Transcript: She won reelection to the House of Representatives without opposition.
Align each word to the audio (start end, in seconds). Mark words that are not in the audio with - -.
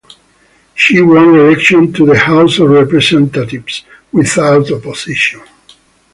She 0.73 0.99
won 0.99 1.27
reelection 1.27 1.93
to 1.93 2.07
the 2.07 2.17
House 2.17 2.57
of 2.57 2.71
Representatives 2.71 3.83
without 4.11 4.71
opposition. 4.71 5.43